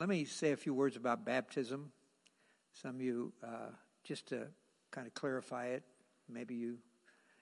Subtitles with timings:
[0.00, 1.90] Let me say a few words about baptism.
[2.72, 3.70] Some of you, uh,
[4.04, 4.46] just to
[4.92, 5.82] kind of clarify it,
[6.28, 6.78] maybe you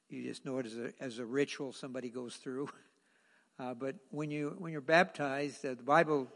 [0.08, 2.68] you just know it as a as a ritual somebody goes through.
[3.58, 6.28] Uh, but when you when you're baptized, uh, the Bible,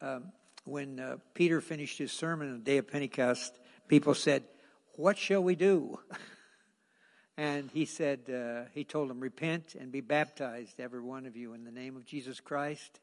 [0.00, 0.30] um,
[0.62, 3.58] when uh, Peter finished his sermon on the day of Pentecost,
[3.88, 4.44] people said,
[4.94, 5.98] "What shall we do?"
[7.36, 11.52] and he said, uh, he told them, "Repent and be baptized, every one of you,
[11.52, 13.00] in the name of Jesus Christ."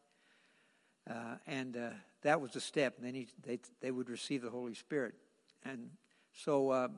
[1.06, 1.76] Uh, and
[2.24, 2.96] that was the step.
[2.98, 5.16] And then he, they they would receive the Holy Spirit.
[5.64, 5.90] And
[6.34, 6.90] so,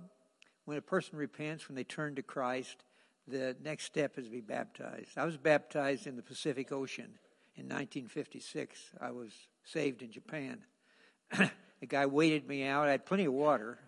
[0.66, 2.84] when a person repents, when they turn to Christ,
[3.27, 5.17] the next step is to be baptized.
[5.17, 7.17] I was baptized in the Pacific Ocean
[7.55, 8.79] in 1956.
[8.99, 9.31] I was
[9.63, 10.59] saved in Japan.
[11.38, 12.88] the guy waited me out.
[12.88, 13.79] I had plenty of water.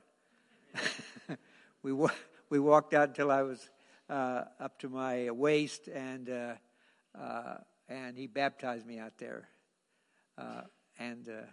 [1.83, 2.11] we wa-
[2.49, 3.69] we walked out until I was
[4.09, 6.53] uh, up to my waist, and uh,
[7.19, 7.55] uh,
[7.89, 9.47] and he baptized me out there.
[10.99, 11.45] And uh,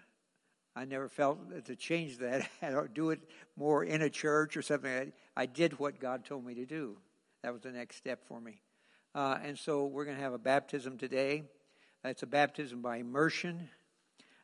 [0.77, 3.21] I never felt to change that or do it
[3.57, 4.91] more in a church or something.
[4.91, 6.97] I, I did what God told me to do.
[7.43, 8.61] That was the next step for me.
[9.15, 11.43] Uh, and so we're going to have a baptism today.
[12.05, 13.69] It's a baptism by immersion.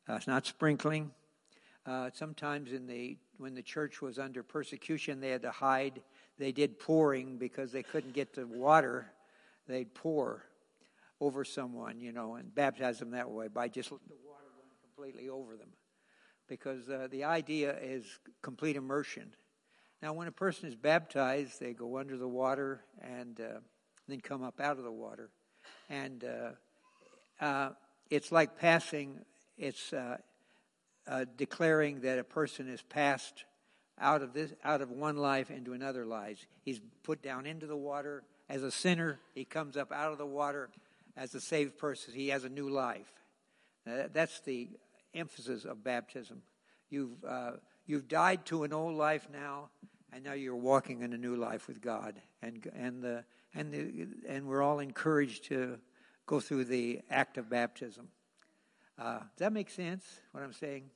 [0.09, 1.11] Uh, it's not sprinkling.
[1.87, 6.01] Uh, sometimes in the when the church was under persecution, they had to hide.
[6.39, 9.13] They did pouring because they couldn't get the water.
[9.69, 10.43] They'd pour
[11.21, 14.46] over someone, you know, and baptize them that way by just the water
[14.97, 15.69] completely over them.
[16.49, 18.05] Because uh, the idea is
[18.41, 19.35] complete immersion.
[20.01, 23.61] Now, when a person is baptized, they go under the water and uh,
[24.09, 25.29] then come up out of the water.
[25.91, 27.71] And uh, uh,
[28.09, 29.19] it's like passing,
[29.59, 30.17] it's uh,
[31.07, 33.45] uh, declaring that a person is passed
[33.99, 36.47] out of this out of one life into another life.
[36.63, 39.19] He's put down into the water as a sinner.
[39.35, 40.71] He comes up out of the water
[41.17, 42.15] as a saved person.
[42.15, 43.13] He has a new life.
[43.85, 44.69] that's the
[45.17, 46.43] emphasis of baptism.
[46.91, 47.53] You've uh,
[47.89, 49.71] You've died to an old life now,
[50.13, 52.21] and now you're walking in a new life with God.
[52.43, 55.79] And and the and the, and we're all encouraged to
[56.27, 58.09] go through the act of baptism.
[58.99, 60.05] Uh, does that make sense?
[60.33, 60.91] What I'm saying?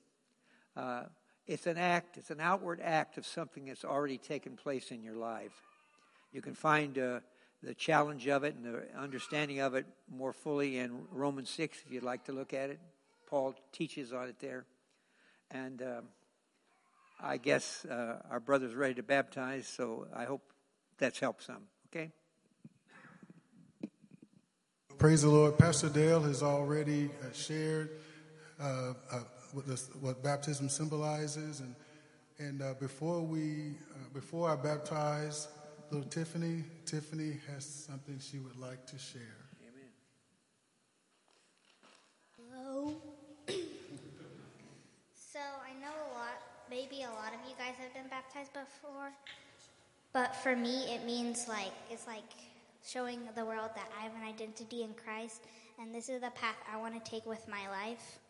[0.77, 1.05] Uh,
[1.47, 2.17] it's an act.
[2.17, 5.63] It's an outward act of something that's already taken place in your life.
[6.33, 7.21] You can find uh,
[7.63, 11.93] the challenge of it and the understanding of it more fully in Romans six, if
[11.93, 12.81] you'd like to look at it.
[13.31, 14.67] Paul teaches on it there,
[15.51, 15.81] and.
[15.81, 16.05] Um,
[17.23, 20.43] I guess uh, our brother's ready to baptize, so I hope
[20.99, 21.65] that's helped some.
[21.89, 22.13] Okay?
[24.97, 25.59] Praise the Lord.
[25.59, 27.91] Pastor Dale has already uh, shared
[28.61, 29.21] uh, uh
[29.53, 31.75] what, this, what, baptism symbolizes, and
[32.39, 35.49] and uh, before we uh, before I baptize
[35.91, 39.21] little Tiffany, Tiffany has something she would like to share.
[42.37, 42.95] Hello.
[43.49, 49.11] so I know a lot maybe a lot of you guys have been baptized before.
[50.13, 52.23] But for me, it means like, it's like
[52.87, 55.43] showing the world that I have an identity in Christ.
[55.81, 58.21] And this is the path I want to take with my life.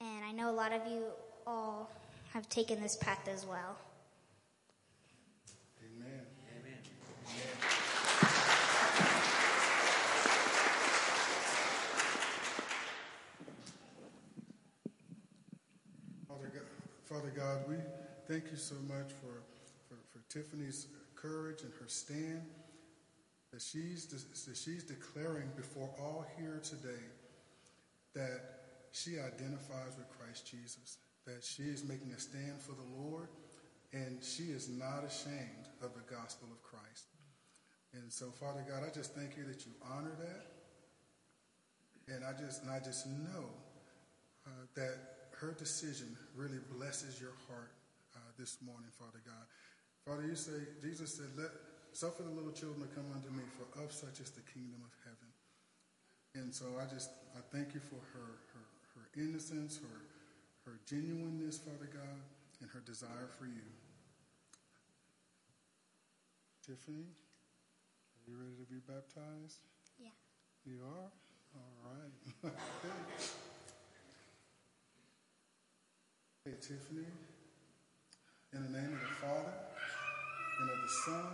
[0.00, 1.06] And I know a lot of you
[1.44, 1.90] all
[2.32, 3.76] have taken this path as well.
[5.82, 6.20] Amen.
[6.60, 6.78] Amen.
[17.12, 17.76] Father God, we
[18.26, 19.42] thank you so much for,
[19.86, 22.40] for, for Tiffany's courage and her stand,
[23.52, 27.04] that she's, that she's declaring before all here today
[28.14, 28.40] that
[28.92, 30.96] she identifies with Christ Jesus,
[31.26, 33.28] that she is making a stand for the Lord,
[33.92, 37.08] and she is not ashamed of the gospel of Christ.
[37.92, 42.14] And so, Father God, I just thank you that you honor that.
[42.14, 43.50] And I just, and I just know
[44.46, 47.74] uh, that her decision really blesses your heart
[48.14, 49.42] uh, this morning, Father God.
[50.06, 51.50] Father, you say, Jesus said, let,
[51.92, 54.94] suffer the little children to come unto me, for of such is the kingdom of
[55.02, 55.30] heaven.
[56.38, 61.58] And so I just, I thank you for her, her, her innocence, her, her genuineness,
[61.58, 62.22] Father God,
[62.62, 63.66] and her desire for you.
[66.64, 69.58] Tiffany, are you ready to be baptized?
[69.98, 70.14] Yeah.
[70.64, 71.10] You are?
[71.58, 72.54] All right.
[76.44, 77.06] Hey, Tiffany,
[78.52, 79.54] in the name of the Father,
[80.60, 81.24] and of the Son,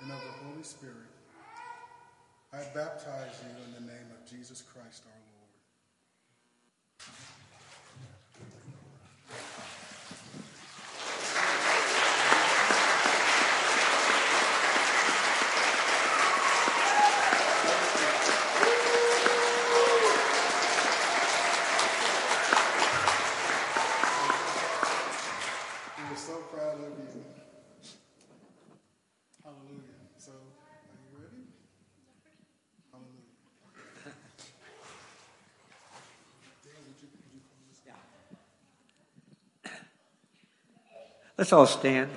[0.00, 1.10] and of the Holy Spirit,
[2.52, 5.38] I baptize you in the name of Jesus Christ our Lord.
[30.18, 31.46] So, are you ready?
[32.92, 33.32] Hallelujah.
[36.64, 37.80] Dale, would you, would you call this?
[41.38, 42.10] Let's all stand.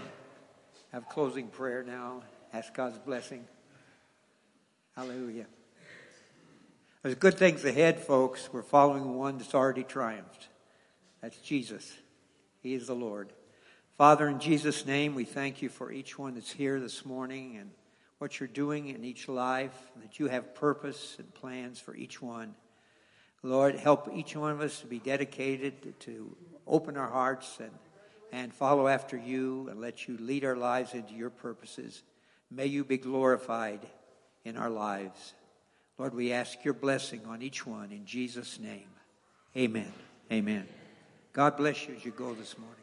[0.91, 2.23] Have closing prayer now.
[2.51, 3.45] Ask God's blessing.
[4.95, 5.45] Hallelujah.
[7.03, 8.49] There's good things ahead, folks.
[8.51, 10.47] We're following one that's already triumphed.
[11.21, 11.93] That's Jesus.
[12.63, 13.31] He is the Lord.
[13.95, 17.69] Father, in Jesus' name, we thank you for each one that's here this morning and
[18.17, 22.55] what you're doing in each life, that you have purpose and plans for each one.
[23.43, 26.35] Lord, help each one of us to be dedicated to
[26.65, 27.69] open our hearts and,
[28.31, 32.03] and follow after you and let you lead our lives into your purposes.
[32.49, 33.79] May you be glorified
[34.45, 35.33] in our lives.
[35.97, 38.89] Lord, we ask your blessing on each one in Jesus' name.
[39.55, 39.91] Amen.
[40.31, 40.67] Amen.
[41.33, 42.80] God bless you as you go this morning.